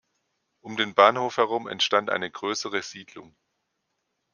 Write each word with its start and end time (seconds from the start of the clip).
Um 0.61 0.77
den 0.77 0.95
Bahnhof 0.95 1.37
herum 1.37 1.67
entstand 1.67 2.09
eine 2.09 2.31
größere 2.31 2.81
Siedlung. 2.81 3.35